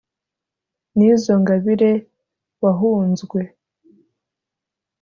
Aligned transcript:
n’izo 0.97 1.33
ngabire 1.41 1.91
wahunzwe 2.63 3.41